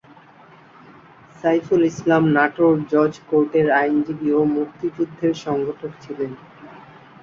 [1.39, 6.31] সাইফুল ইসলাম নাটোর জজ কোর্টের আইনজীবী ও মুক্তিযুদ্ধের সংগঠক ছিলেন।